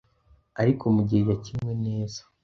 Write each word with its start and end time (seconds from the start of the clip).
ariko 0.61 0.83
mu 0.95 1.01
gihe 1.07 1.23
yakinwe 1.29 1.73
neza. 1.85 2.19